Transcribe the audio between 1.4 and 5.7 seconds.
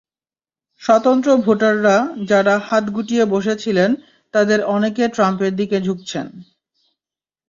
ভোটাররা, যাঁরা হাত গুটিয়ে বসে ছিলেন, তাঁদের অনেকে ট্রাম্পের